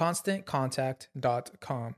[0.00, 1.94] ConstantContact.com.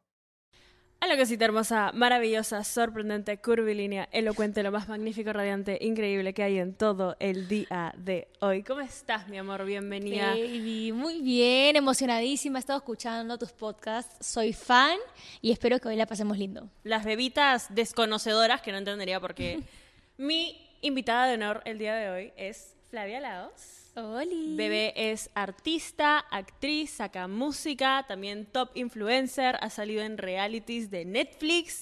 [1.00, 6.74] Hola cosita hermosa, maravillosa, sorprendente, curvilínea, elocuente, lo más magnífico, radiante, increíble que hay en
[6.74, 8.64] todo el día de hoy.
[8.64, 9.64] ¿Cómo estás, mi amor?
[9.64, 10.30] Bienvenida.
[10.30, 14.98] Baby, muy bien, emocionadísima, he estado escuchando tus podcasts, soy fan
[15.40, 16.68] y espero que hoy la pasemos lindo.
[16.82, 19.60] Las bebitas desconocedoras que no entendería porque
[20.16, 23.81] mi invitada de honor el día de hoy es Flavia Laos.
[23.94, 24.56] Oli.
[24.56, 31.80] Bebé es artista, actriz, saca música, también top influencer, ha salido en realities de Netflix.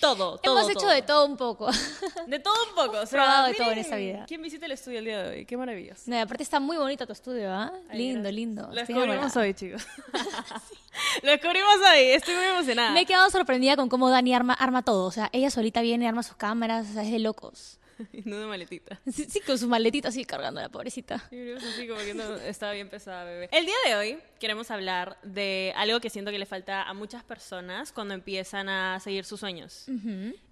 [0.00, 0.60] Todo, todo.
[0.60, 1.68] Hemos hecho de todo un poco.
[2.26, 3.00] De todo un poco.
[3.00, 4.24] O sea, probado de todo en esta vida.
[4.28, 5.46] ¿Quién visita el estudio el día de hoy?
[5.46, 6.02] Qué maravilloso.
[6.06, 7.72] No, aparte está muy bonito tu estudio, ¿ah?
[7.92, 8.34] Lindo, gracias.
[8.34, 8.68] lindo.
[8.68, 9.86] Lo descubrimos hoy, chicos.
[11.22, 12.92] Lo descubrimos hoy, estoy muy emocionada.
[12.92, 15.06] Me he quedado sorprendida con cómo Dani arma, arma todo.
[15.06, 17.79] O sea, ella solita viene, arma sus cámaras, o sea, es de locos.
[18.24, 19.00] No de maletita.
[19.10, 21.16] Sí, sí, con su maletita así cargando a la pobrecita.
[21.16, 23.48] Así como que no, estaba bien pesada, bebé.
[23.52, 27.24] El día de hoy queremos hablar de algo que siento que le falta a muchas
[27.24, 29.86] personas cuando empiezan a seguir sus sueños.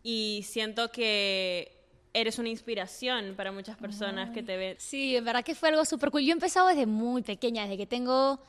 [0.02, 1.78] Y siento que
[2.12, 4.76] eres una inspiración para muchas personas que te ven.
[4.78, 6.22] Sí, en verdad que fue algo súper cool.
[6.22, 8.40] Yo he empezado desde muy pequeña, desde que tengo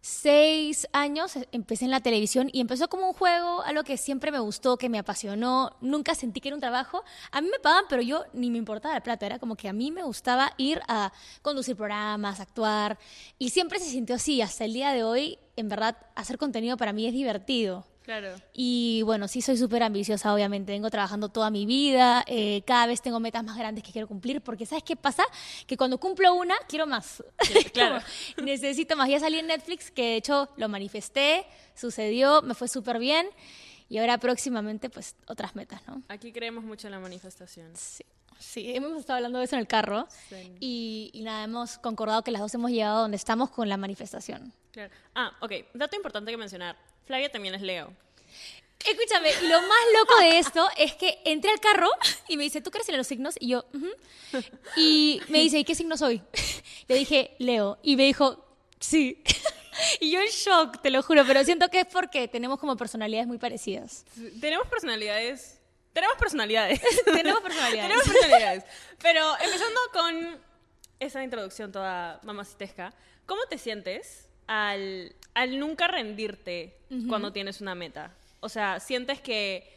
[0.00, 4.30] seis años, eh, empecé en la televisión y empezó como un juego, algo que siempre
[4.30, 5.76] me gustó, que me apasionó.
[5.80, 7.04] Nunca sentí que era un trabajo.
[7.30, 9.26] A mí me pagaban, pero yo ni me importaba la plata.
[9.26, 12.98] Era como que a mí me gustaba ir a conducir programas, actuar.
[13.38, 14.40] Y siempre se sintió así.
[14.42, 17.86] Hasta el día de hoy, en verdad, hacer contenido para mí es divertido.
[18.08, 18.36] Claro.
[18.54, 20.72] Y bueno, sí soy súper ambiciosa, obviamente.
[20.72, 22.24] Vengo trabajando toda mi vida.
[22.26, 24.40] eh, cada vez tengo metas más grandes que quiero cumplir.
[24.40, 25.24] Porque ¿sabes qué pasa?
[25.66, 27.22] Que cuando cumplo una, quiero más.
[27.74, 28.02] claro.
[28.34, 29.10] Como, necesito más.
[29.10, 33.28] Ya salí en Netflix, que de hecho lo manifesté, sucedió, me fue súper bien.
[33.88, 36.02] Y ahora próximamente, pues, otras metas, ¿no?
[36.08, 37.70] Aquí creemos mucho en la manifestación.
[37.76, 38.04] Sí.
[38.38, 40.06] Sí, hemos estado hablando de eso en el carro.
[40.28, 40.52] Sí.
[40.60, 43.76] Y, y nada, hemos concordado que las dos hemos llegado a donde estamos con la
[43.76, 44.52] manifestación.
[44.70, 44.92] Claro.
[45.14, 45.52] Ah, ok.
[45.74, 46.76] Dato importante que mencionar.
[47.04, 47.92] Flavia también es Leo.
[48.86, 51.88] Escúchame, lo más loco de esto es que entré al carro
[52.28, 53.34] y me dice, ¿tú crees en los signos?
[53.40, 53.88] Y yo, "Ujú".
[54.76, 56.22] Y me dice, ¿y qué signo soy?
[56.88, 57.78] Le dije, Leo.
[57.82, 58.44] Y me dijo,
[58.78, 59.20] sí.
[60.00, 63.26] Y yo en shock, te lo juro, pero siento que es porque tenemos como personalidades
[63.26, 64.04] muy parecidas.
[64.40, 65.60] Tenemos personalidades.
[65.92, 66.80] Tenemos personalidades.
[67.04, 67.82] tenemos personalidades.
[67.82, 68.64] Tenemos personalidades.
[69.02, 70.38] Pero empezando con
[71.00, 72.92] esa introducción toda mamacitesca,
[73.26, 76.76] ¿cómo te sientes al, al nunca rendirte
[77.08, 78.14] cuando tienes una meta?
[78.40, 79.76] O sea, ¿sientes que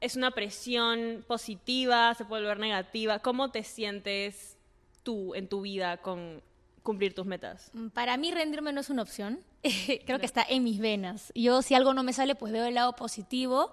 [0.00, 3.18] es una presión positiva, se puede volver negativa?
[3.20, 4.56] ¿Cómo te sientes
[5.02, 6.42] tú en tu vida con
[6.88, 7.70] cumplir tus metas?
[7.92, 9.40] Para mí rendirme no es una opción.
[10.06, 11.30] Creo que está en mis venas.
[11.34, 13.72] Yo si algo no me sale, pues veo el lado positivo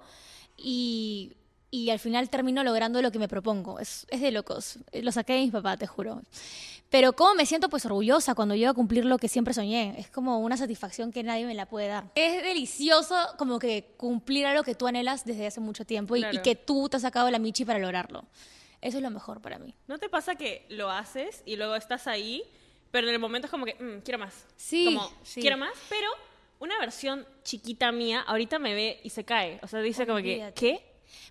[0.57, 1.37] y
[1.71, 3.79] y al final termino logrando lo que me propongo.
[3.79, 4.79] Es, es de locos.
[4.93, 6.21] Lo saqué de mis papás, te juro.
[6.89, 9.93] Pero cómo me siento pues orgullosa cuando llego a cumplir lo que siempre soñé.
[9.99, 12.05] Es como una satisfacción que nadie me la puede dar.
[12.15, 16.21] Es delicioso como que cumplir algo que tú anhelas desde hace mucho tiempo y- y,
[16.21, 16.43] Claro.
[16.43, 18.23] que tú te has sacado la michi para lograrlo.
[18.81, 19.73] Eso es lo mejor para mí.
[19.87, 22.41] ¿No te pasa que lo haces y luego estás ahí,
[22.95, 24.45] pero en el momento es como que, "Mm, quiero más?
[24.55, 25.41] Sí, Como, sí.
[25.41, 26.07] quiero más, pero
[26.59, 29.59] una versión chiquita mía ahorita me ve y se cae.
[29.63, 30.53] O sea, dice como que.
[30.55, 30.81] ¿qué?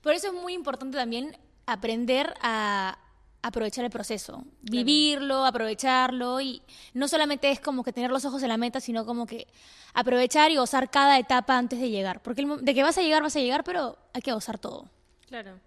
[0.02, 1.34] Por eso es muy importante también
[1.64, 2.98] aprender a
[3.40, 6.60] aprovechar el proceso, vivirlo, aprovecharlo y
[6.92, 9.46] no solamente es como que tener los ojos en la meta, sino como que
[9.94, 13.22] aprovechar y gozar cada etapa antes de llegar, porque el de que vas a llegar,
[13.22, 14.90] vas a llegar, pero hay que gozar todo.
[15.28, 15.58] Claro.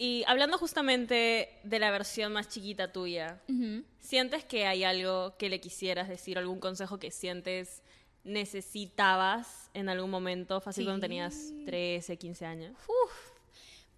[0.00, 3.42] Y hablando justamente de la versión más chiquita tuya,
[3.98, 7.82] ¿sientes que hay algo que le quisieras decir, algún consejo que sientes
[8.22, 12.76] necesitabas en algún momento, fácil cuando tenías 13, 15 años?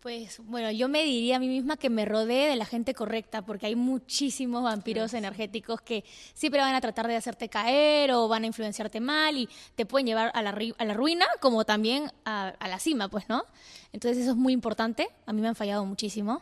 [0.01, 3.43] Pues bueno, yo me diría a mí misma que me rodee de la gente correcta,
[3.43, 8.45] porque hay muchísimos vampiros energéticos que siempre van a tratar de hacerte caer o van
[8.45, 12.49] a influenciarte mal y te pueden llevar a la, a la ruina como también a,
[12.59, 13.45] a la cima, pues, ¿no?
[13.93, 16.41] Entonces eso es muy importante, a mí me han fallado muchísimo.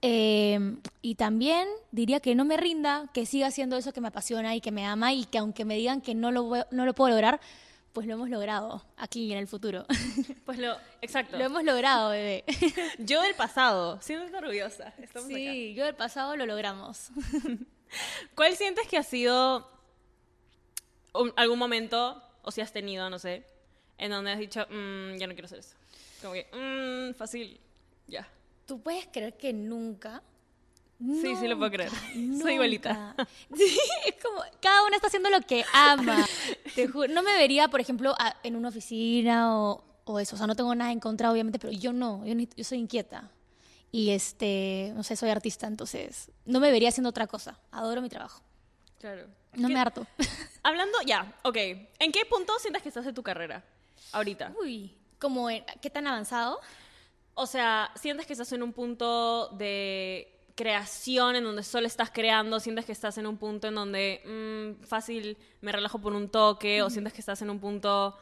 [0.00, 4.54] Eh, y también diría que no me rinda, que siga haciendo eso que me apasiona
[4.54, 6.94] y que me ama y que aunque me digan que no lo, voy- no lo
[6.94, 7.38] puedo lograr,
[7.92, 9.84] pues lo hemos logrado aquí en el futuro.
[10.44, 11.36] Pues lo, exacto.
[11.36, 12.44] lo hemos logrado, bebé.
[12.98, 14.94] Yo del pasado, siéntete orgullosa.
[14.98, 17.10] Estamos Sí, yo del pasado lo logramos.
[18.34, 19.68] ¿Cuál sientes que ha sido
[21.14, 23.44] un- algún momento, o si has tenido, no sé,
[23.98, 25.74] en donde has dicho, "Mm, ya no quiero hacer eso?
[26.22, 27.60] Como que, "Mm, fácil,
[28.06, 28.26] ya.
[28.66, 30.22] ¿Tú puedes creer que nunca?
[30.98, 31.90] Sí, sí lo puedo creer.
[32.42, 33.14] Soy igualita.
[33.56, 36.26] Sí, es como, cada una está haciendo lo que ama.
[36.74, 40.34] Te juro, no me vería, por ejemplo, a- en una oficina o, o eso.
[40.34, 43.30] O sea, no tengo nada en contra, obviamente, pero yo no, yo, soy inquieta.
[43.92, 47.58] Y este, no sé, soy artista, entonces no me vería haciendo otra cosa.
[47.70, 48.42] Adoro mi trabajo.
[48.98, 49.26] Claro.
[49.54, 50.06] No ¿Qué- me harto.
[50.62, 51.56] Hablando, ya, ok.
[52.00, 53.64] ¿En qué punto sientes que estás de tu carrera
[54.12, 54.52] ahorita?
[54.60, 55.48] Uy, como,
[55.80, 56.60] ¿qué tan avanzado?
[57.34, 62.58] O sea, ¿sientes que estás en un punto de creación en donde solo estás creando?
[62.58, 66.82] ¿Sientes que estás en un punto en donde mm, fácil me relajo por un toque?
[66.82, 68.18] ¿O sientes que estás en un punto...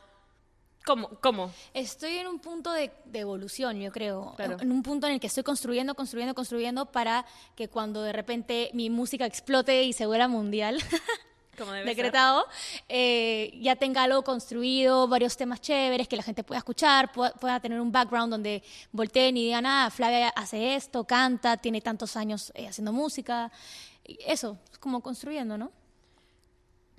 [0.85, 1.09] ¿Cómo?
[1.21, 1.51] ¿Cómo?
[1.75, 4.35] Estoy en un punto de, de evolución, yo creo.
[4.37, 4.59] Claro.
[4.61, 7.25] En un punto en el que estoy construyendo, construyendo, construyendo para
[7.57, 10.79] que cuando de repente mi música explote y se vuelva mundial,
[11.57, 12.47] Como debe decretado,
[12.89, 17.61] eh, ya tenga algo construido, varios temas chéveres que la gente pueda escuchar, pueda, pueda
[17.61, 18.63] tener un background donde
[18.93, 23.51] volteen y digan, ah, Flavia hace esto, canta, tiene tantos años eh, haciendo música.
[24.05, 25.73] Y Eso, es como construyendo, ¿no?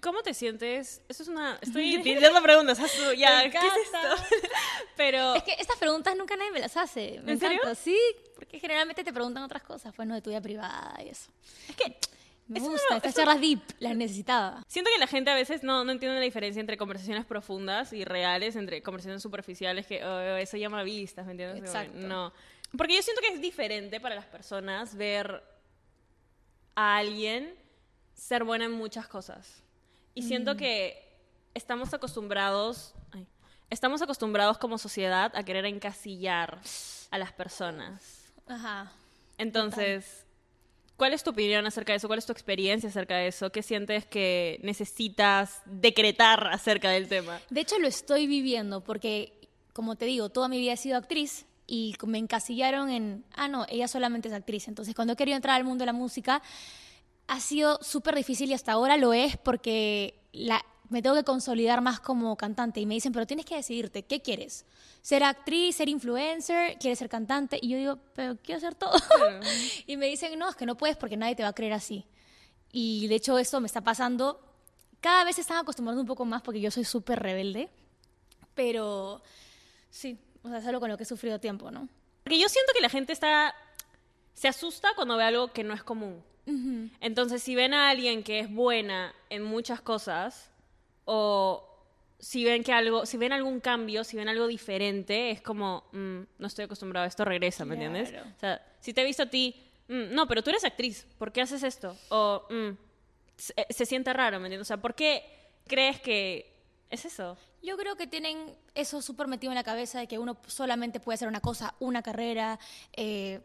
[0.01, 1.01] ¿Cómo te sientes?
[1.09, 1.57] Eso es una...
[1.61, 2.79] Estoy pidiendo preguntas.
[3.17, 4.37] Ya, Me ¿qué es esto?
[4.95, 5.35] Pero...
[5.35, 7.19] Es que estas preguntas nunca nadie me las hace.
[7.23, 7.57] Me ¿En serio?
[7.57, 7.97] encanta, sí,
[8.35, 11.31] porque generalmente te preguntan otras cosas, pues no de tu vida privada y eso.
[11.69, 11.97] Es que...
[12.47, 14.63] Me gusta, estas charlas deep, las necesitaba.
[14.67, 18.05] Siento que la gente a veces no, no entiende la diferencia entre conversaciones profundas y
[18.05, 21.59] reales, entre conversaciones superficiales, que oh, eso llama vistas, ¿me entiendes?
[21.63, 21.97] Exacto.
[21.97, 22.31] No.
[22.77, 25.43] Porque yo siento que es diferente para las personas ver
[26.75, 27.53] a alguien
[28.13, 29.63] ser buena en muchas cosas.
[30.13, 30.57] Y siento Mm.
[30.57, 31.03] que
[31.53, 33.27] estamos acostumbrados, ay,
[33.69, 36.59] estamos acostumbrados como sociedad a querer encasillar
[37.11, 38.31] a las personas.
[38.47, 38.91] Ajá.
[39.37, 40.25] Entonces,
[40.97, 42.07] ¿cuál es tu opinión acerca de eso?
[42.07, 43.51] ¿Cuál es tu experiencia acerca de eso?
[43.51, 47.39] ¿Qué sientes que necesitas decretar acerca del tema?
[47.49, 49.33] De hecho, lo estoy viviendo porque,
[49.73, 53.65] como te digo, toda mi vida he sido actriz y me encasillaron en, ah, no,
[53.69, 54.67] ella solamente es actriz.
[54.67, 56.41] Entonces, cuando he querido entrar al mundo de la música,
[57.27, 61.81] ha sido súper difícil y hasta ahora lo es porque la, me tengo que consolidar
[61.81, 62.79] más como cantante.
[62.79, 64.65] Y me dicen, pero tienes que decidirte, ¿qué quieres?
[65.01, 66.77] ¿Ser actriz, ser influencer?
[66.77, 67.59] ¿Quieres ser cantante?
[67.61, 68.93] Y yo digo, pero quiero hacer todo.
[69.87, 72.05] y me dicen, no, es que no puedes porque nadie te va a creer así.
[72.71, 74.41] Y de hecho eso me está pasando.
[75.01, 77.69] Cada vez se están acostumbrando un poco más porque yo soy súper rebelde.
[78.53, 79.21] Pero
[79.89, 81.87] sí, o sea, es algo con lo que he sufrido tiempo, ¿no?
[82.23, 83.53] Porque yo siento que la gente está
[84.33, 86.23] se asusta cuando ve algo que no es común.
[87.01, 90.49] Entonces, si ven a alguien que es buena en muchas cosas
[91.07, 91.63] o
[92.19, 96.19] si ven que algo, si ven algún cambio, si ven algo diferente, es como, mm,
[96.37, 98.09] no estoy acostumbrado a esto, regresa, ¿me entiendes?
[98.09, 98.27] Claro.
[98.35, 99.55] O sea, si te he visto a ti,
[99.87, 101.95] mm, no, pero tú eres actriz, ¿por qué haces esto?
[102.09, 102.77] O mm,
[103.37, 104.67] se, se siente raro, ¿me entiendes?
[104.67, 105.23] O sea, ¿por qué
[105.67, 106.53] crees que
[106.89, 107.37] es eso?
[107.61, 111.15] Yo creo que tienen eso súper metido en la cabeza de que uno solamente puede
[111.15, 112.59] hacer una cosa, una carrera,
[112.93, 113.39] eh,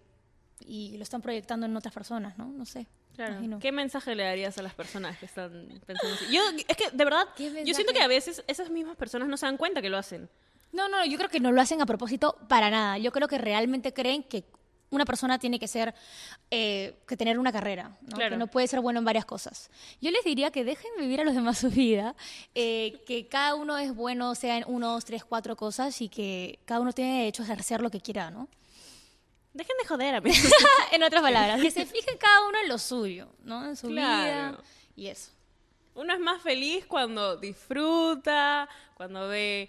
[0.67, 2.47] y lo están proyectando en otras personas, ¿no?
[2.47, 2.87] No sé.
[3.17, 3.59] imagino.
[3.59, 5.51] ¿Qué mensaje le darías a las personas que están
[5.87, 6.27] pensando así?
[6.33, 9.37] Yo, es que, de verdad, ¿Qué yo siento que a veces esas mismas personas no
[9.37, 10.29] se dan cuenta que lo hacen.
[10.73, 12.99] No, no, yo creo que no lo hacen a propósito para nada.
[12.99, 14.45] Yo creo que realmente creen que
[14.93, 15.95] una persona tiene que ser,
[16.51, 18.17] eh, que tener una carrera, ¿no?
[18.17, 18.33] Claro.
[18.33, 19.71] que no puede ser bueno en varias cosas.
[20.01, 22.15] Yo les diría que dejen vivir a los demás su vida,
[22.55, 26.59] eh, que cada uno es bueno, sea en uno, dos, tres, cuatro cosas y que
[26.67, 28.49] cada uno tiene derecho a ejercer lo que quiera, ¿no?
[29.55, 30.39] Dejen de joder, amigos.
[30.93, 33.67] en otras palabras, que se fije cada uno en lo suyo, ¿no?
[33.67, 34.53] En su Claro.
[34.59, 34.63] vida
[34.97, 35.31] y eso.
[35.95, 39.69] Uno es más feliz cuando disfruta, cuando ve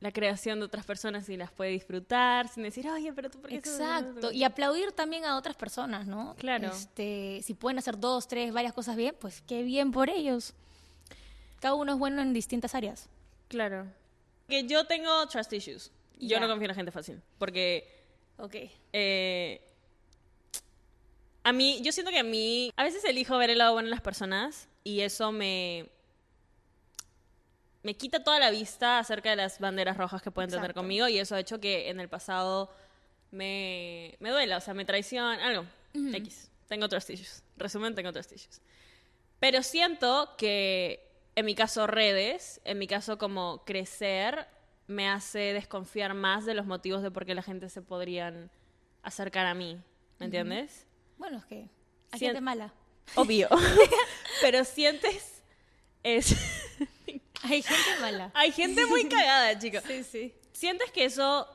[0.00, 3.50] la creación de otras personas y las puede disfrutar, sin decir, oye, pero tú por
[3.50, 4.14] qué Exacto.
[4.18, 6.34] esto?" Y aplaudir también a otras personas, ¿no?
[6.36, 6.68] Claro.
[6.68, 10.54] Este, si pueden hacer dos, tres, varias cosas bien, pues qué bien por ellos.
[11.60, 13.08] Cada uno es bueno en distintas áreas.
[13.48, 13.86] Claro.
[14.48, 15.90] Que yo tengo trust issues.
[16.18, 17.20] Yo no confío en la gente fácil.
[17.38, 17.97] Porque
[18.38, 18.54] Ok.
[18.92, 19.60] eh,
[21.44, 23.90] a mí, yo siento que a mí, a veces elijo ver el lado bueno en
[23.90, 25.88] las personas y eso me,
[27.82, 31.18] me quita toda la vista acerca de las banderas rojas que pueden tener conmigo y
[31.18, 32.70] eso ha hecho que en el pasado
[33.30, 35.64] me, me duela, o sea, me traiciona, algo.
[35.94, 36.50] X.
[36.68, 37.42] Tengo issues.
[37.56, 38.60] Resumen, tengo issues.
[39.40, 44.46] Pero siento que en mi caso redes, en mi caso como crecer,
[44.88, 48.50] me hace desconfiar más de los motivos de por qué la gente se podrían
[49.02, 49.80] acercar a mí.
[50.18, 50.86] ¿Me entiendes?
[51.18, 51.68] Bueno, es que
[52.10, 52.74] hay gente mala.
[53.14, 53.48] Obvio.
[54.40, 55.42] Pero sientes...
[56.02, 56.34] Es...
[57.44, 58.32] Hay gente mala.
[58.34, 59.84] Hay gente muy cagada, chicos.
[59.86, 60.34] Sí, sí.
[60.50, 61.46] ¿Sientes que eso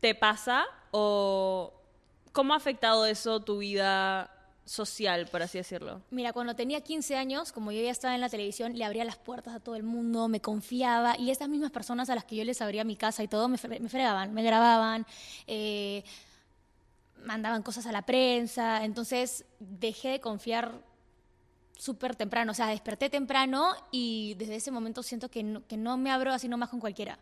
[0.00, 1.74] te pasa o
[2.32, 4.39] cómo ha afectado eso tu vida
[4.70, 6.00] social, por así decirlo?
[6.10, 9.16] Mira, cuando tenía 15 años, como yo ya estaba en la televisión, le abría las
[9.16, 12.44] puertas a todo el mundo, me confiaba y estas mismas personas a las que yo
[12.44, 15.06] les abría mi casa y todo me, fre- me fregaban, me grababan,
[15.48, 16.04] eh,
[17.24, 20.72] mandaban cosas a la prensa, entonces dejé de confiar
[21.76, 25.96] súper temprano, o sea, desperté temprano y desde ese momento siento que no, que no
[25.96, 27.18] me abro así nomás con cualquiera.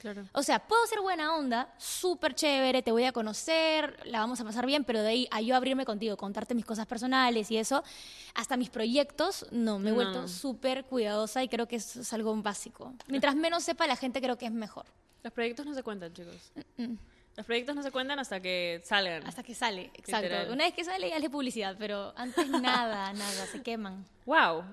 [0.00, 0.24] Claro.
[0.32, 4.44] O sea, puedo ser buena onda, súper chévere, te voy a conocer, la vamos a
[4.44, 7.82] pasar bien, pero de ahí a yo abrirme contigo, contarte mis cosas personales y eso,
[8.34, 10.28] hasta mis proyectos, no, me he vuelto no.
[10.28, 12.92] súper cuidadosa y creo que eso es algo básico.
[13.08, 14.86] Mientras menos sepa la gente, creo que es mejor.
[15.22, 16.52] Los proyectos no se cuentan, chicos.
[17.36, 19.26] Los proyectos no se cuentan hasta que salgan.
[19.26, 20.22] Hasta que sale, exacto.
[20.22, 20.50] Literal.
[20.52, 24.06] Una vez que sale ya es publicidad, pero antes nada, nada, se queman.
[24.24, 24.64] Wow.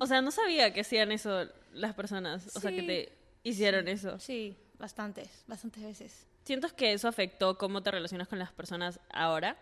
[0.00, 2.54] O sea, no sabía que hacían eso las personas.
[2.54, 4.18] O sea, que te hicieron eso.
[4.18, 6.26] Sí, bastantes, bastantes veces.
[6.44, 9.56] ¿Sientes que eso afectó cómo te relacionas con las personas ahora?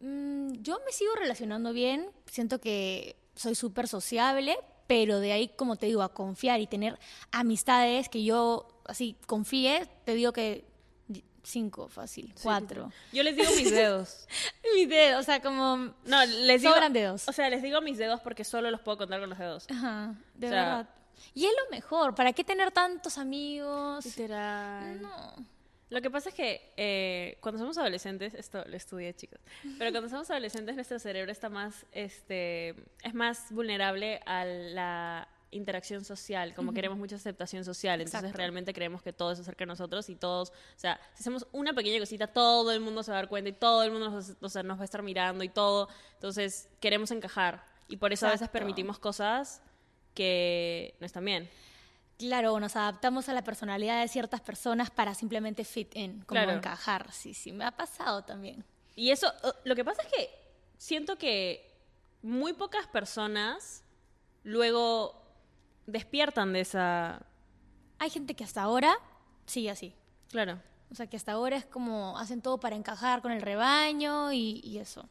[0.00, 4.56] Mm, yo me sigo relacionando bien, siento que soy súper sociable,
[4.86, 6.98] pero de ahí, como te digo, a confiar y tener
[7.30, 10.64] amistades que yo así confíe, te digo que
[11.44, 12.90] cinco, fácil, cuatro.
[13.12, 14.26] Yo les digo mis dedos.
[14.74, 15.92] Mi dedo, o sea, como...
[16.04, 16.72] No, les digo.
[16.72, 17.28] Sobran dedos.
[17.28, 19.66] O sea, les digo mis dedos porque solo los puedo contar con los dedos.
[19.70, 20.88] Ajá, de O sea- verdad.
[21.34, 24.04] Y es lo mejor, ¿para qué tener tantos amigos?
[24.04, 25.00] Literal.
[25.00, 25.34] No.
[25.92, 29.38] Lo que pasa es que eh, cuando somos adolescentes, esto lo estudié, chicos,
[29.78, 32.70] pero cuando somos adolescentes nuestro cerebro está más, este,
[33.02, 39.02] es más vulnerable a la interacción social, como queremos mucha aceptación social, entonces realmente creemos
[39.02, 42.26] que todo se acerca a nosotros y todos, o sea, si hacemos una pequeña cosita,
[42.26, 44.62] todo el mundo se va a dar cuenta y todo el mundo nos, o sea,
[44.62, 48.48] nos va a estar mirando y todo, entonces queremos encajar y por eso a veces
[48.48, 49.60] permitimos cosas
[50.14, 51.48] que no están bien.
[52.18, 56.52] Claro, nos adaptamos a la personalidad de ciertas personas para simplemente fit in, como Claro.
[56.52, 57.10] encajar.
[57.12, 58.64] Sí, sí, me ha pasado también.
[58.94, 59.32] Y eso,
[59.64, 60.30] lo que pasa es que
[60.78, 61.68] siento que
[62.22, 63.82] muy pocas personas
[64.44, 65.20] luego
[65.86, 67.22] despiertan de esa...
[67.98, 68.94] Hay gente que hasta ahora
[69.46, 69.94] sigue así.
[70.28, 70.60] Claro.
[70.90, 74.60] O sea, que hasta ahora es como hacen todo para encajar con el rebaño y,
[74.62, 75.08] y eso.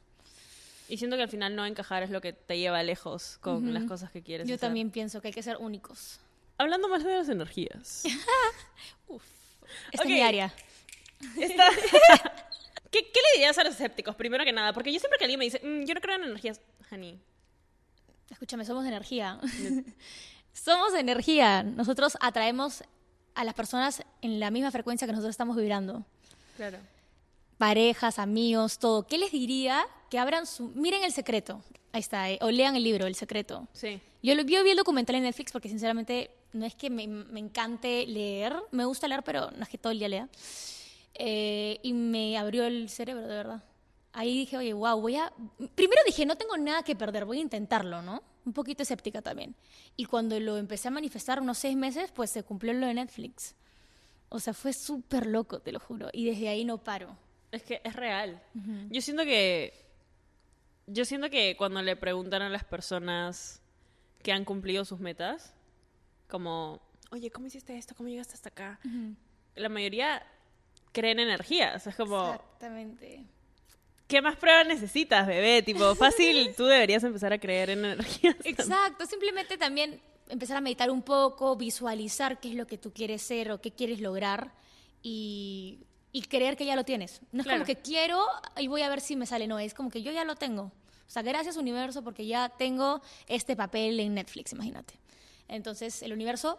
[0.91, 3.85] Y siento que al final no encajar es lo que te lleva lejos con las
[3.85, 4.67] cosas que quieres Yo hacer.
[4.67, 6.19] también pienso que hay que ser únicos.
[6.57, 8.03] Hablando más de las energías.
[9.91, 10.05] Esta Ok.
[10.05, 10.53] es mi área.
[11.39, 11.69] Esta-
[12.91, 14.15] ¿Qué, qué le dirías a los escépticos?
[14.17, 16.23] Primero que nada, porque yo siempre que alguien me dice, "Mm, yo no creo en
[16.25, 16.59] energías,
[16.91, 17.21] honey.
[18.29, 19.39] Escúchame, somos energía.
[20.53, 21.63] somos energía.
[21.63, 22.83] Nosotros atraemos
[23.33, 26.05] a las personas en la misma frecuencia que nosotros estamos vibrando.
[26.57, 26.79] Claro.
[27.61, 29.05] Parejas, amigos, todo.
[29.05, 29.85] ¿Qué les diría?
[30.09, 30.69] Que abran su...
[30.69, 31.61] Miren El Secreto.
[31.91, 32.27] Ahí está.
[32.31, 33.67] eh, O lean el libro El Secreto.
[33.71, 34.01] Sí.
[34.23, 37.39] Yo, lo, yo vi el documental en Netflix porque sinceramente no es que me, me
[37.39, 40.27] encante leer, me gusta leer, pero no es que todo el día lea.
[41.13, 43.63] Eh, y me abrió el cerebro, de verdad.
[44.11, 45.31] Ahí dije, oye, wow, voy a...
[45.75, 48.23] Primero dije, no tengo nada que perder, voy a intentarlo, ¿no?
[48.43, 49.53] Un poquito escéptica también.
[49.95, 53.53] Y cuando lo empecé a manifestar unos seis meses, pues se cumplió lo de Netflix.
[54.29, 56.09] O sea, fue súper loco, te lo juro.
[56.11, 57.15] Y desde ahí no paro.
[57.51, 58.41] Es que es real.
[58.89, 59.73] Yo siento que.
[60.87, 63.61] Yo siento que cuando le preguntan a las personas
[64.23, 65.53] que han cumplido sus metas,
[66.27, 66.81] como
[67.11, 67.93] oye, ¿cómo hiciste esto?
[67.95, 68.79] ¿Cómo llegaste hasta acá?
[69.55, 70.25] La mayoría
[70.91, 71.85] creen energías.
[71.85, 73.25] Es como, Exactamente.
[74.07, 75.61] ¿qué más pruebas necesitas, bebé?
[75.61, 78.35] Tipo, fácil, tú deberías empezar a creer en energías.
[78.43, 83.21] Exacto, simplemente también empezar a meditar un poco, visualizar qué es lo que tú quieres
[83.21, 84.53] ser o qué quieres lograr
[85.03, 87.21] y, y creer que ya lo tienes.
[87.31, 87.59] No es Claro.
[87.59, 88.19] como que quiero
[88.57, 90.63] y voy a ver si me sale, no, es como que yo ya lo tengo.
[90.63, 94.93] O sea, gracias universo porque ya tengo este papel en Netflix, imagínate.
[95.47, 96.57] Entonces el universo,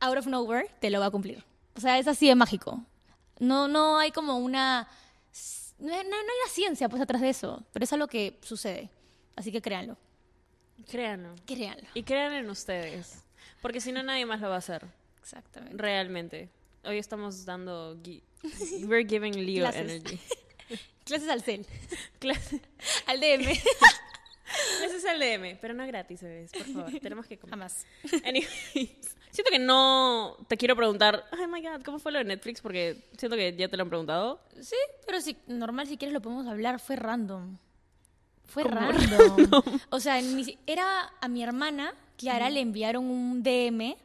[0.00, 1.44] out of nowhere, te lo va a cumplir.
[1.76, 2.82] O sea, es así de mágico.
[3.38, 4.88] No, no hay como una...
[5.78, 8.90] No, no- no hay una ciencia pues atrás de eso, pero es algo que sucede.
[9.36, 9.96] Así que créanlo,
[10.88, 11.34] Créanlo.
[11.46, 11.88] créanlo.
[11.94, 13.22] Y crean en ustedes.
[13.62, 14.86] Porque si no, nadie más lo va a hacer.
[15.20, 15.76] Exactamente.
[15.76, 16.48] Realmente.
[16.84, 17.96] Hoy estamos dando...
[18.02, 18.22] gui-
[18.86, 19.80] We're giving Leo Clases.
[19.90, 20.18] energy.
[21.04, 21.66] Clases al CEL,
[22.20, 22.60] Clase-
[23.06, 23.50] al DM.
[24.84, 27.00] Ese es el DM, pero no gratis, bebés, por favor.
[27.00, 27.50] Tenemos que comer.
[27.50, 27.84] Jamás.
[28.24, 32.60] Anyways, siento que no te quiero preguntar, oh my god, ¿cómo fue lo de Netflix?
[32.60, 34.40] Porque siento que ya te lo han preguntado.
[34.60, 37.56] Sí, pero si normal, si quieres lo podemos hablar, fue random.
[38.46, 39.60] Fue ¿Cómo random.
[39.90, 40.20] O sea,
[40.66, 43.96] era a mi hermana, Clara, le enviaron un DM,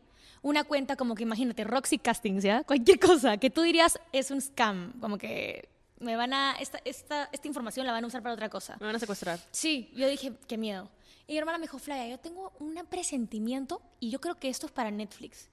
[0.42, 2.64] una cuenta como que imagínate, Roxy Castings, ¿ya?
[2.64, 5.70] Cualquier cosa que tú dirías es un scam, como que
[6.00, 8.78] me van a, esta, esta, esta información la van a usar para otra cosa.
[8.80, 9.40] Me van a secuestrar.
[9.52, 10.90] Sí, yo dije, qué miedo.
[11.28, 14.66] Y mi hermana me dijo, Flavia, yo tengo un presentimiento y yo creo que esto
[14.66, 15.50] es para Netflix.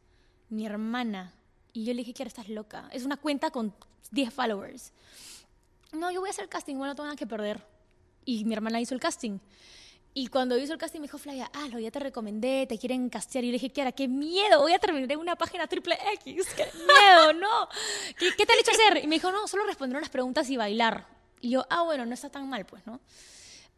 [0.49, 1.35] Mi hermana.
[1.73, 2.89] Y yo le dije, Kiara, estás loca.
[2.93, 3.75] Es una cuenta con
[4.11, 4.93] 10 followers.
[5.93, 7.63] No, yo voy a hacer el casting, bueno, no tengo nada que perder.
[8.25, 9.39] Y mi hermana hizo el casting.
[10.19, 13.45] Y cuando hizo el casting me dijo, Flavia, hazlo, ya te recomendé, te quieren castear.
[13.45, 16.47] Y yo le dije, Kiara, qué miedo, voy a terminar en una página triple X.
[16.57, 17.69] Qué miedo, no.
[18.19, 19.05] ¿Qué, te han hecho hacer?
[19.05, 21.07] Y me dijo, no, solo respondieron las preguntas y bailar.
[21.43, 22.99] Y yo, ah, bueno, no está tan mal, pues, ¿no?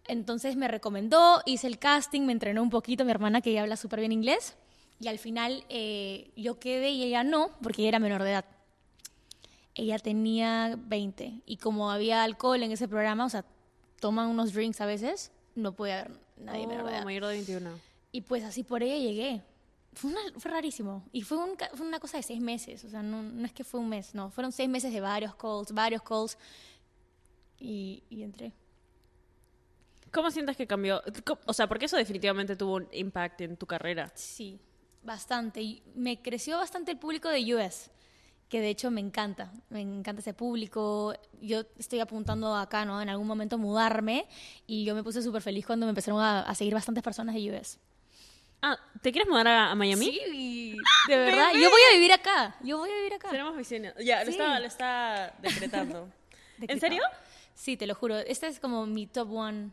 [0.07, 3.76] Entonces me recomendó, hice el casting, me entrenó un poquito mi hermana que ella habla
[3.76, 4.54] súper bien inglés.
[5.00, 8.45] Y al final eh, yo quedé y ella no, porque ella era menor de edad.
[9.75, 11.42] Ella tenía 20.
[11.47, 13.45] Y como había alcohol en ese programa, o sea,
[13.99, 17.04] toman unos drinks a veces, no puede haber nadie menor de Oh, edad.
[17.04, 17.71] mayor de 21.
[18.12, 19.42] Y pues así por ella llegué.
[19.95, 21.04] Fue, una- fue rarísimo.
[21.12, 22.85] Y fue, un fue una cosa de seis meses.
[22.85, 24.31] O sea, no, no es que fue un mes, no.
[24.31, 26.38] Fueron seis meses de varios calls, varios calls.
[27.59, 28.53] Y, y entré.
[30.12, 31.03] ¿Cómo sientes que cambió?
[31.46, 34.11] O sea, porque eso definitivamente tuvo un impact en tu carrera.
[34.14, 34.59] Sí,
[35.03, 35.61] bastante.
[35.61, 37.90] Y me creció bastante el público de US,
[38.48, 39.52] que de hecho me encanta.
[39.68, 41.14] Me encanta ese público.
[41.40, 43.00] Yo estoy apuntando acá, ¿no?
[43.02, 44.26] En algún momento mudarme.
[44.66, 47.50] Y yo me puse súper feliz cuando me empezaron a, a seguir bastantes personas de
[47.52, 47.78] US.
[48.61, 50.06] Ah, ¿te quieres mudar a, a Miami?
[50.06, 51.52] Sí, de verdad.
[51.52, 52.56] Yo voy a vivir acá.
[52.62, 53.30] Yo voy a vivir acá.
[53.30, 53.94] Tenemos visiones.
[54.04, 56.08] Ya, lo, está, lo está decretando.
[56.61, 57.02] ¿En serio?
[57.54, 58.16] Sí, te lo juro.
[58.16, 59.70] Esta es como mi top one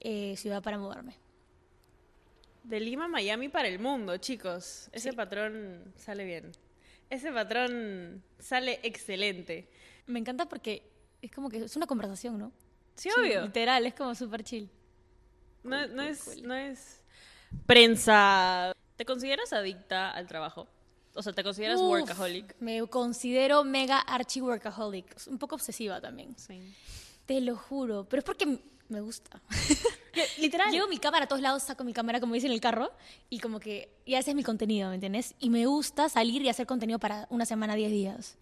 [0.00, 1.14] eh, ciudad para mudarme.
[2.64, 4.88] De Lima a Miami para el mundo, chicos.
[4.92, 6.50] Ese patrón sale bien.
[7.10, 9.68] Ese patrón sale excelente.
[10.06, 10.82] Me encanta porque
[11.22, 12.52] es como que es una conversación, ¿no?
[12.96, 13.42] Sí, obvio.
[13.42, 14.70] Literal, es como súper chill.
[15.62, 17.02] No, no es, no es
[17.66, 18.72] prensa.
[18.96, 20.68] ¿Te consideras adicta al trabajo?
[21.14, 22.56] O sea, ¿te consideras Uf, workaholic?
[22.60, 25.16] Me considero mega archi workaholic.
[25.28, 26.36] Un poco obsesiva también.
[26.38, 26.74] Sí.
[27.24, 28.06] Te lo juro.
[28.08, 29.42] Pero es porque me gusta.
[30.38, 30.70] Literal.
[30.70, 32.90] Llevo mi cámara a todos lados, saco mi cámara, como dice en el carro,
[33.30, 33.90] y como que.
[34.04, 35.34] Y ese es mi contenido, ¿me entiendes?
[35.38, 38.38] Y me gusta salir y hacer contenido para una semana, 10 días.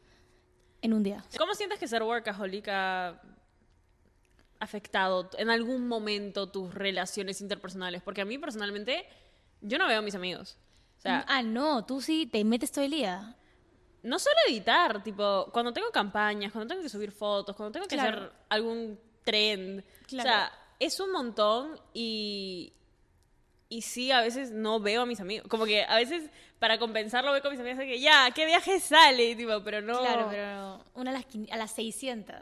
[0.82, 1.24] En un día.
[1.38, 3.18] ¿Cómo sientes que ser workaholic ha
[4.60, 8.02] afectado en algún momento tus relaciones interpersonales?
[8.02, 9.06] Porque a mí personalmente,
[9.60, 10.56] yo no veo a mis amigos.
[10.98, 13.36] O sea, ah, no, tú sí te metes todo el día.
[14.02, 17.96] no solo editar, tipo, cuando tengo campañas, cuando tengo que subir fotos, cuando tengo que
[17.96, 18.18] Claro.
[18.26, 19.82] hacer algún trend.
[20.06, 20.28] Claro.
[20.28, 20.52] O sea,
[20.84, 22.72] es un montón y.
[23.70, 25.48] Y sí, a veces no veo a mis amigos.
[25.48, 29.34] Como que a veces, para compensarlo, veo con mis amigos que ya, ¿qué viaje sale?
[29.34, 29.98] Tipo, pero no.
[29.98, 32.36] Claro, pero una a las, a las 600.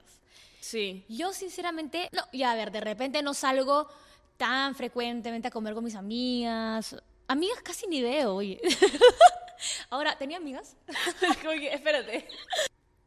[0.61, 1.05] Sí.
[1.09, 3.89] Yo, sinceramente, no, ya a ver, de repente no salgo
[4.37, 6.97] tan frecuentemente a comer con mis amigas.
[7.29, 8.61] Amigas casi ni veo, oye.
[9.91, 10.77] Ahora, ¿tenía amigas?
[11.43, 12.29] Como que, espérate.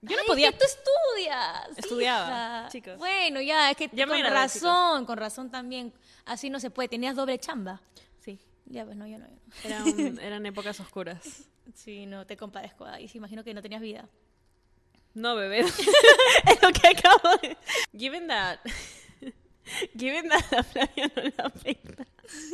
[0.08, 0.52] Yo no Ay, podía.
[0.52, 1.78] Que tú estudias.
[1.78, 2.68] Estudiaba, hija.
[2.72, 2.98] chicos.
[2.98, 5.94] Bueno, ya, es que Ya con gradué, razón, con razón también.
[6.26, 6.90] Así no se puede.
[6.90, 7.82] Tenías doble chamba.
[8.20, 8.40] Sí.
[8.66, 9.26] Ya, pues no, yo no.
[9.64, 11.44] Era un- eran épocas oscuras.
[11.74, 12.86] Sí, no, te compadezco.
[12.86, 14.08] Ahí sí, imagino que no tenías vida.
[15.14, 15.60] No, bebé.
[16.50, 17.58] es lo que acabo de.
[17.98, 18.60] Given that.
[19.98, 22.06] Given that a Flavia no le afecta.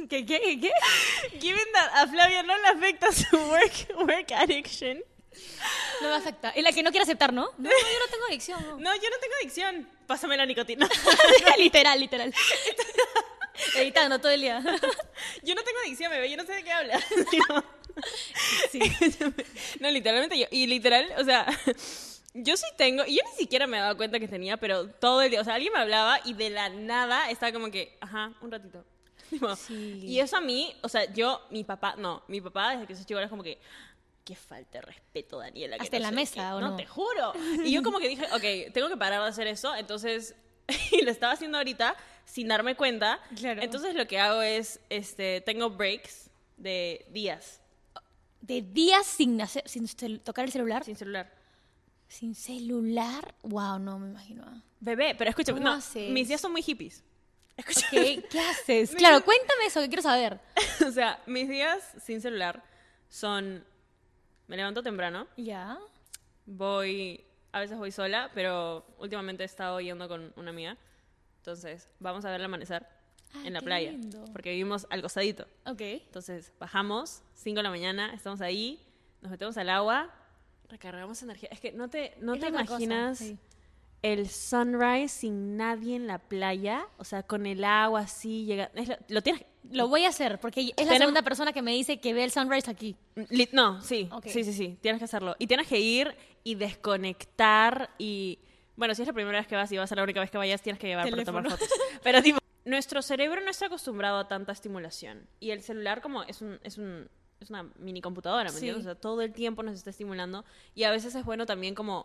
[0.09, 0.59] ¿Qué, qué, qué?
[0.61, 1.39] qué?
[1.39, 5.01] Given that a Flavia no le afecta su work, work addiction.
[6.01, 6.49] No me afecta.
[6.49, 7.43] Es la que no quiere aceptar, ¿no?
[7.57, 8.63] No, no, yo no tengo adicción.
[8.63, 8.77] No.
[8.91, 9.89] No, yo no tengo adicción.
[10.07, 10.87] Pásame la nicotina.
[11.57, 12.33] literal, literal.
[13.75, 14.61] Editando todo el día.
[15.43, 16.29] yo no tengo adicción, bebé.
[16.29, 17.03] Yo no sé de qué hablas.
[17.31, 17.63] Digo,
[18.71, 18.79] Sí.
[19.79, 20.45] no, literalmente yo.
[20.51, 21.45] Y literal, o sea,
[22.33, 25.29] yo sí tengo, y yo ni siquiera me daba cuenta que tenía, pero todo el
[25.31, 28.51] día, o sea, alguien me hablaba y de la nada estaba como que, ajá, un
[28.51, 28.83] ratito.
[29.67, 29.99] Sí.
[30.03, 33.05] Y eso a mí, o sea, yo, mi papá, no, mi papá desde que soy
[33.05, 33.59] chico era como que,
[34.23, 35.77] qué falta de respeto, Daniela.
[35.77, 36.41] que Hasta en la mesa, qué".
[36.41, 36.69] ¿o no?
[36.71, 36.75] no?
[36.75, 37.33] te juro.
[37.63, 40.35] Y yo como que dije, ok, tengo que parar de hacer eso, entonces,
[40.91, 43.19] y lo estaba haciendo ahorita sin darme cuenta.
[43.35, 43.61] Claro.
[43.61, 47.59] Entonces lo que hago es, este, tengo breaks de días
[48.41, 49.87] De días sin, hacer, sin
[50.19, 50.83] tocar el celular.
[50.83, 51.31] sin celular.
[52.07, 53.33] Sin celular.
[53.43, 54.43] Wow, no me imagino.
[54.79, 56.09] Bebé, pero escúchame, ¿Cómo no, haces?
[56.11, 57.03] mis días son muy hippies.
[57.89, 58.91] ¿Qué, ¿Qué haces?
[58.97, 60.39] Claro, cuéntame eso, que quiero saber.
[60.87, 62.63] o sea, mis días sin celular
[63.09, 63.63] son,
[64.51, 65.79] me levanto temprano, Ya.
[66.45, 70.77] voy, a veces voy sola, pero últimamente he estado yendo con una amiga.
[71.37, 72.85] Entonces, vamos a ver el amanecer
[73.33, 74.25] Ay, en la playa, lindo.
[74.33, 75.47] porque vivimos al costadito.
[75.65, 75.81] Ok.
[75.81, 78.79] Entonces, bajamos, 5 de la mañana, estamos ahí,
[79.21, 80.13] nos metemos al agua,
[80.69, 81.49] recargamos energía.
[81.51, 83.37] Es que no te, no Es te cosa, imaginas sí.
[84.01, 88.87] el sunrise sin nadie en la playa, o sea, con el agua así, llega, es
[88.89, 91.99] lo, lo tienes, Lo voy a hacer, porque es la segunda persona que me dice
[91.99, 92.95] que ve el sunrise aquí.
[93.29, 94.25] Li- No, sí, Ok.
[94.27, 95.35] sí, sí, sí, tienes que hacerlo.
[95.39, 98.39] Y tienes que ir y desconectar y...
[98.75, 100.37] Bueno, si es la primera vez que vas y va a la única vez que
[100.37, 101.69] vayas, tienes que llevar para tomar fotos.
[102.03, 105.27] Pero tipo, nuestro cerebro no está acostumbrado a tanta estimulación.
[105.39, 106.59] Y el celular como es un...
[106.63, 108.57] Es un es una mini computadora, ¿me Sí.
[108.67, 108.85] entiendes?
[108.85, 110.45] O sea, todo el tiempo nos está estimulando.
[110.75, 112.03] Y a veces es bueno también como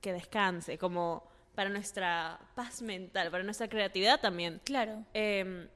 [0.00, 4.62] que descanse, como para nuestra paz mental, para nuestra creatividad también.
[4.64, 5.04] Claro.
[5.12, 5.68] Eh,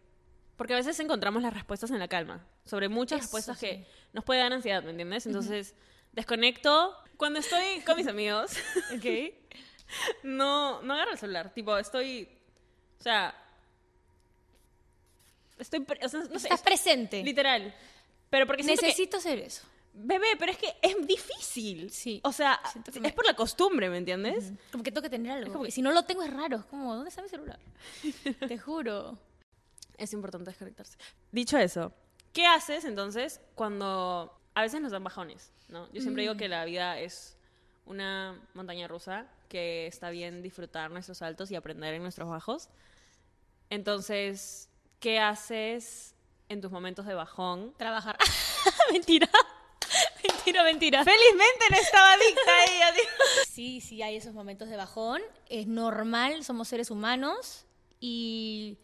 [0.56, 3.66] porque a veces encontramos las respuestas en la calma, sobre muchas Eso respuestas sí.
[3.66, 5.26] que nos puede dar ansiedad, ¿me entiendes?
[5.26, 5.74] Entonces,
[6.12, 6.96] desconecto.
[7.16, 8.52] Cuando estoy con mis amigos,
[8.96, 9.34] Ok.
[10.22, 11.52] no, no agarro el celular.
[11.54, 12.28] Tipo, estoy.
[12.98, 13.34] O sea.
[15.58, 15.86] Estoy.
[16.02, 17.22] o sea, no sé, Estás es- presente.
[17.22, 17.74] Literal.
[18.30, 19.62] Pero porque siento que- Necesito hacer eso.
[19.98, 21.90] Bebé, pero es que es difícil.
[21.90, 22.20] Sí.
[22.22, 24.52] O sea, es me- por la costumbre, ¿me entiendes?
[24.70, 25.52] Como que tengo que tener algo.
[25.52, 26.58] como que- si no lo tengo es raro.
[26.58, 27.58] Es como, ¿dónde está mi celular?
[28.48, 29.18] Te juro.
[29.98, 30.98] Es importante desconectarse.
[31.32, 31.92] Dicho eso,
[32.32, 35.52] ¿qué haces entonces cuando a veces nos dan bajones?
[35.68, 35.90] ¿no?
[35.92, 37.36] Yo siempre digo que la vida es
[37.84, 42.68] una montaña rusa, que está bien disfrutar nuestros altos y aprender en nuestros bajos.
[43.70, 44.68] Entonces,
[45.00, 46.14] ¿qué haces
[46.48, 47.74] en tus momentos de bajón?
[47.76, 48.16] Trabajar.
[48.92, 49.28] mentira.
[50.28, 51.04] mentira, mentira.
[51.04, 53.02] Felizmente no estaba adicta ella.
[53.46, 55.22] Sí, sí, hay esos momentos de bajón.
[55.48, 57.66] Es normal, somos seres humanos.
[58.00, 58.78] Y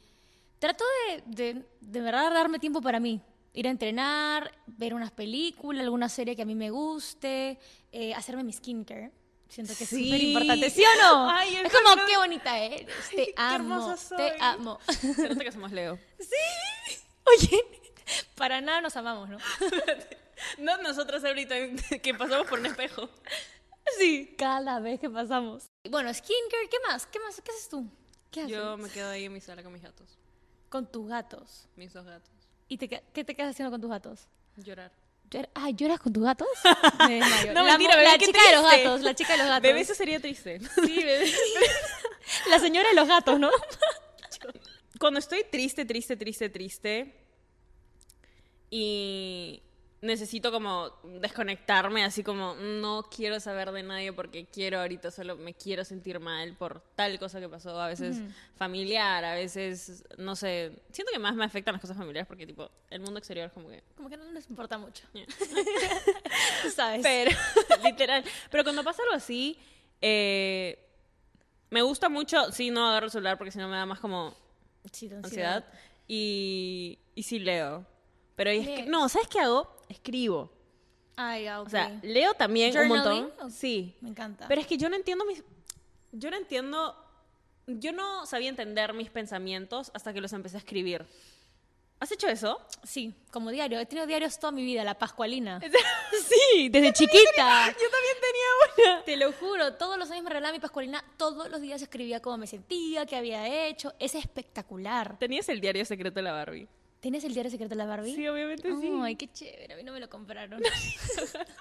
[0.63, 3.21] trato de, de, de verdad darme tiempo para mí.
[3.53, 7.59] Ir a entrenar, ver unas películas, alguna serie que a mí me guste,
[7.91, 9.11] eh, hacerme mi skincare.
[9.49, 10.05] Siento que Sí.
[10.05, 11.29] es súper importante, ¿sí o no?
[11.37, 14.17] Ay, es como, color- qué bonita eres, te Qué amo, soy.
[14.17, 14.79] te amo.
[14.89, 15.99] Se nota que somos Leo.
[17.25, 17.65] Oye,
[18.37, 19.39] para nada nos amamos, ¿no?
[20.59, 21.55] No nosotros ahorita
[22.03, 23.09] que pasamos por un espejo.
[23.99, 25.67] Sí, cada vez que pasamos.
[25.91, 27.07] Bueno, skincare, ¿qué más?
[27.07, 27.41] ¿Qué más?
[27.41, 27.87] ¿Qué haces tú?
[28.31, 28.53] ¿Qué haces?
[28.53, 30.19] Yo me quedo ahí en mi sala con mis gatos.
[30.73, 31.69] Con tus gatos.
[31.77, 32.31] Mis dos gatos.
[32.67, 34.27] ¿Y te, qué te quedas haciendo con tus gatos?
[34.57, 34.91] Llorar.
[35.31, 36.49] Llor- ah, ¿lloras con tus gatos?
[37.09, 37.21] Me.
[37.53, 39.63] No, la, mentira, bebé, la chica de los gatos, la chica de los gatos.
[39.63, 40.61] Bebé, eso sería triste.
[40.61, 41.31] Sí, bebé.
[42.49, 43.51] la señora de los gatos, ¿no?
[44.99, 47.15] Cuando estoy triste, triste, triste, triste
[48.71, 49.63] y
[50.03, 55.55] necesito como desconectarme, así como no quiero saber de nadie porque quiero ahorita solo me
[55.55, 58.21] quiero sentir mal por tal cosa que pasó, a veces
[58.57, 62.69] familiar, a veces no sé, siento que más me afectan las cosas familiares porque tipo
[62.91, 65.07] el mundo exterior como que Como que no nos importa mucho.
[65.13, 65.27] Yeah.
[66.63, 67.01] Tú sabes.
[67.03, 67.31] Pero,
[67.85, 68.25] literal.
[68.51, 69.57] Pero cuando pasa algo así,
[70.01, 70.85] eh,
[71.71, 74.35] me gusta mucho, sí, no agarro el celular porque si no me da más como
[74.91, 75.65] Sí, ansiedad.
[76.09, 77.87] Y, y sí leo.
[78.35, 79.73] Pero es que, no, ¿sabes qué hago?
[79.93, 80.51] Escribo.
[81.17, 81.67] Ay, ah, ok.
[81.67, 83.33] O sea, leo también un montón.
[83.41, 83.51] ¿o?
[83.51, 83.95] Sí.
[84.01, 84.49] Me encanta.
[84.49, 85.45] Pero es que yo no entiendo mis...
[86.13, 86.97] Yo no entiendo...
[87.67, 91.07] Yo no sabía entender mis pensamientos hasta que los empecé a escribir.
[92.01, 92.61] ¿Has hecho eso?
[92.83, 93.79] Sí, como diario.
[93.79, 95.61] He tenido diarios toda mi vida, la pascualina.
[96.29, 97.69] sí, desde chiquita.
[97.69, 99.05] Yo también tenía una.
[99.05, 102.39] Te lo juro, todos los años me regalaba mi pascualina, todos los días escribía cómo
[102.39, 103.93] me sentía, qué había hecho.
[104.01, 105.17] Es espectacular.
[105.19, 106.67] ¿Tenías el diario secreto de la Barbie?
[107.03, 108.15] ¿Tienes el diario secreto de la Barbie?
[108.15, 108.91] Sí, obviamente sí.
[109.03, 110.63] Ay, qué chévere, a mí no me lo compraron.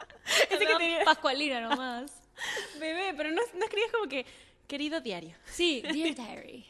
[0.49, 2.11] Ese que tenía- pascualina nomás.
[2.79, 4.23] Bebé, pero no, no escribías como que,
[4.67, 5.35] querido diario.
[5.51, 6.63] Sí, Dear Diary.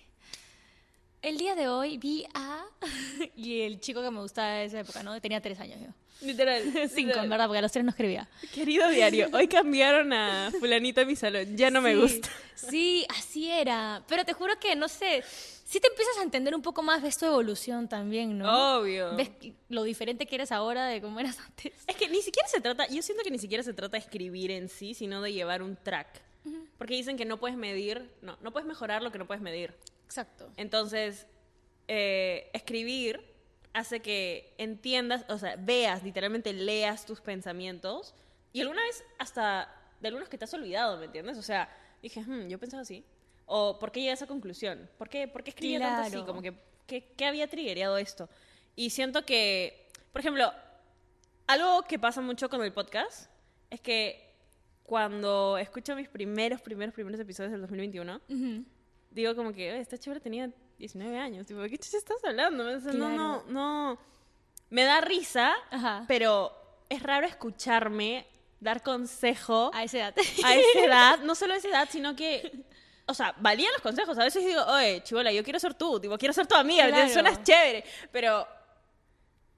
[1.21, 2.63] El día de hoy vi a...
[3.35, 5.19] y el chico que me gustaba de esa época, ¿no?
[5.19, 5.87] Tenía tres años yo.
[6.25, 6.63] Literal.
[6.63, 7.23] Cinco, literal.
[7.25, 8.29] en verdad, porque a los tres no escribía.
[8.53, 11.57] Querido diario, hoy cambiaron a fulanito en mi salón.
[11.57, 12.29] Ya no me gusta.
[12.55, 14.01] Sí, así era.
[14.07, 15.23] Pero te juro que, no sé,
[15.71, 18.79] sí te empiezas a entender un poco más, ves tu evolución también, ¿no?
[18.79, 19.15] Obvio.
[19.15, 19.29] Ves
[19.69, 21.71] lo diferente que eres ahora de cómo eras antes.
[21.87, 24.51] Es que ni siquiera se trata, yo siento que ni siquiera se trata de escribir
[24.51, 26.09] en sí, sino de llevar un track.
[26.77, 29.73] Porque dicen que no puedes medir, no, no puedes mejorar lo que no puedes medir.
[30.05, 30.51] Exacto.
[30.57, 31.25] Entonces,
[31.87, 33.23] eh, escribir
[33.71, 38.13] hace que entiendas, o sea, veas, literalmente leas tus pensamientos
[38.51, 41.37] y alguna vez hasta de algunos que te has olvidado, ¿me entiendes?
[41.37, 41.69] O sea,
[42.01, 43.05] dije, "Hmm, yo pensaba así.
[43.53, 44.89] O, ¿por qué llegué a esa conclusión?
[44.97, 46.25] ¿Por qué, por qué escribía tanto así?
[46.25, 46.53] Como que,
[46.87, 48.29] ¿qué, había triggereado esto?
[48.77, 50.53] Y siento que, por ejemplo,
[51.47, 53.29] algo que pasa mucho con el podcast
[53.69, 54.33] es que
[54.83, 58.63] cuando escucho mis primeros, primeros, primeros episodios del 2021, Ujú.
[59.09, 61.45] digo como que, "Oye, esta chévere tenía 19 años.
[61.45, 62.65] Tipo, ¿de qué chucha estás hablando?
[62.65, 63.99] O sea, No, no, no.
[64.69, 66.05] Me da risa, Ajá.
[66.07, 66.51] pero
[66.89, 68.25] es raro escucharme
[68.61, 70.15] dar consejo A esa edad.
[70.45, 71.19] a esa edad.
[71.19, 72.63] No solo a esa edad, sino que...
[73.11, 74.17] O sea, valían los consejos.
[74.17, 75.99] A veces digo, oye, chivola, yo quiero ser tú.
[75.99, 76.87] Tipo, quiero ser tu amiga.
[76.87, 77.09] Claro.
[77.13, 77.83] Suenas chévere.
[78.11, 78.47] Pero...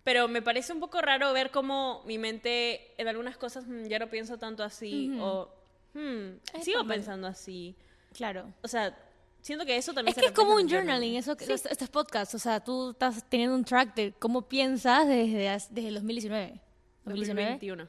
[0.03, 3.99] Pero me parece un poco raro ver cómo mi mente en algunas cosas mm, ya
[3.99, 5.09] no pienso tanto así.
[5.15, 5.23] Ujú.
[5.23, 5.55] O...
[5.93, 7.73] hmm, Es sigo pensando así.
[8.13, 8.53] Claro.
[8.61, 8.97] O sea,
[9.41, 11.53] siento que eso también Es se que es como un journaling, eso que Sí.
[11.53, 12.35] estos podcasts.
[12.35, 15.37] O sea, tú estás teniendo un track de cómo piensas desde,
[15.69, 16.59] desde el 2019.
[17.05, 17.51] 2019.
[17.51, 17.87] 2021.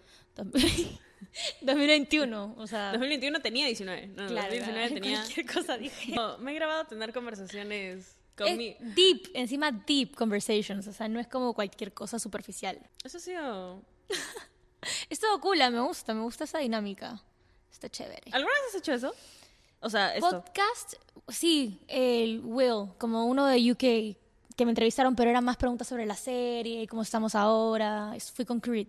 [1.61, 2.55] 2021.
[2.57, 4.07] O sea, 2021 tenía 19.
[4.09, 5.19] No, claro, 2019 claro, tenía.
[5.21, 6.13] cualquier cosa dije.
[6.15, 8.77] No, me he grabado tener conversaciones con Es mi.
[8.81, 10.87] deep, encima deep conversations.
[10.87, 12.79] O sea, no es como cualquier cosa superficial.
[13.03, 13.83] Eso ha sido.
[15.09, 17.23] Es todo cool, me gusta, me gusta esa dinámica.
[17.73, 18.23] Está chévere.
[18.33, 19.15] ¿Alguna vez has hecho eso?
[19.81, 20.43] O sea, esto.
[20.43, 20.95] Podcast,
[21.29, 24.17] sí, el Will, como uno de UK
[24.57, 28.15] que me entrevistaron, pero eran más preguntas sobre la serie y cómo estamos ahora.
[28.35, 28.89] Fui con Creed.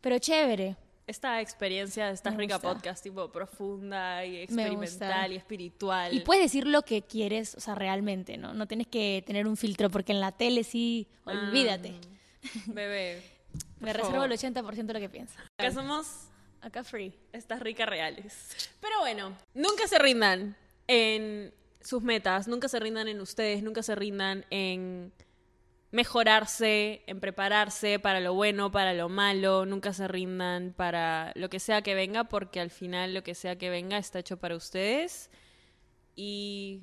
[0.00, 0.76] Pero chévere.
[1.08, 2.74] Esta experiencia, esta Me rica gusta.
[2.74, 6.12] podcast, tipo profunda y Me experimental y espiritual.
[6.12, 8.52] Y puedes decir lo que quieres, o sea, realmente, ¿no?
[8.52, 11.94] No tienes que tener un filtro, porque en la tele sí, olvídate.
[12.44, 13.22] Ah, bebé.
[13.80, 15.34] Me reservo el 80% de lo que pienso.
[15.58, 16.28] Acá somos
[16.60, 17.14] Acá free.
[17.32, 18.70] estas ricas reales.
[18.80, 20.56] Pero bueno, nunca se rindan
[20.88, 25.10] en sus metas, nunca se rindan en ustedes, nunca se rindan en
[25.90, 31.60] mejorarse, en prepararse para lo bueno, para lo malo, nunca se rindan para lo que
[31.60, 35.30] sea que venga, porque al final lo que sea que venga está hecho para ustedes
[36.14, 36.82] y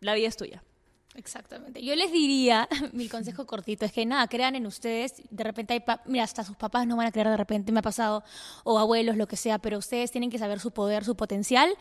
[0.00, 0.62] la vida es tuya.
[1.14, 1.82] Exactamente.
[1.82, 5.22] Yo les diría, mi consejo cortito es que nada, crean en ustedes.
[5.30, 7.82] De repente hay, mira, hasta sus papás no van a creer de repente, me ha
[7.82, 8.22] pasado,
[8.64, 11.74] o abuelos, lo que sea, pero ustedes tienen que saber su poder, su potencial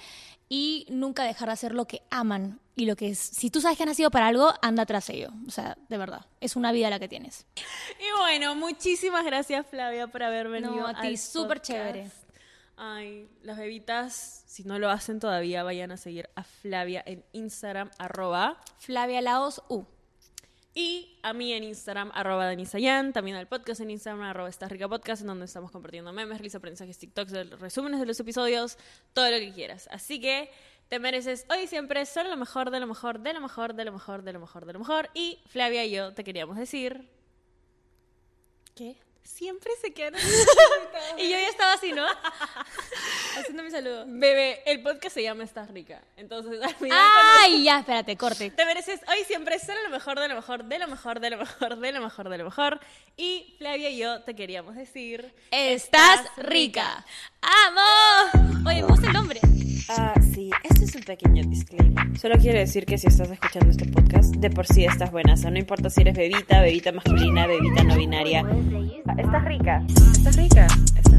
[0.47, 2.59] y nunca dejar de hacer lo que aman.
[2.79, 5.31] Y lo que es, si tú sabes que has nacido para algo, anda tras ello.
[5.45, 7.45] O sea, de verdad, es una vida la que tienes.
[7.57, 10.73] Y bueno, muchísimas gracias Flavia por haber venido.
[10.75, 12.09] No, a ti, súper chévere.
[12.77, 17.91] Ay, las bebitas, si no lo hacen todavía, vayan a seguir a Flavia en Instagram,
[17.97, 18.61] arroba.
[18.77, 19.83] Flavia Laos U.
[20.73, 23.11] Y a mí en Instagram, arroba Danisayan.
[23.11, 26.55] También al podcast en Instagram, arroba Esta Rica Podcast, en donde estamos compartiendo memes, reels,
[26.55, 28.77] aprendizajes, TikToks, resúmenes de los episodios,
[29.11, 29.89] todo lo que quieras.
[29.91, 30.49] Así que
[30.89, 33.85] te mereces hoy y siempre solo lo mejor, de lo mejor, de lo mejor, de
[33.85, 35.09] lo mejor, de lo mejor, de lo mejor.
[35.13, 37.07] Y Flavia y yo te queríamos decir,
[38.75, 38.97] ¿Qué?
[39.23, 40.15] siempre se quedan
[41.17, 42.05] Y yo ya estaba así, ¿no?
[43.37, 44.05] Haciendo mi saludo.
[44.07, 46.01] Bebé, el podcast se llama Estás Rica.
[46.17, 47.63] Entonces, al final, cuando ¡Ay!
[47.63, 48.49] Ya, espérate, corte.
[48.51, 51.37] te mereces hoy siempre solo lo mejor, de lo mejor, de lo mejor, de lo
[51.37, 52.79] mejor, de lo mejor, de lo mejor.
[53.17, 55.33] Y Flavia y yo te queríamos decir...
[55.51, 57.05] Estás rica.
[57.41, 58.67] ¡Amo!
[58.67, 59.39] Oye, me gusta el nombre.
[59.89, 62.17] Ah, sí, este es un pequeño disclaimer.
[62.19, 65.33] Solo quiero decir que si estás escuchando este podcast, de por sí estás buena.
[65.33, 68.41] O sea, no importa si eres bebita, bebita masculina, bebita no binaria.
[69.17, 69.81] Estás rica.
[69.87, 70.67] Estás rica.
[70.67, 71.18] Estás rica.